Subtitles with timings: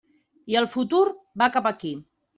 [0.53, 1.03] I el futur
[1.43, 1.93] va cap aquí.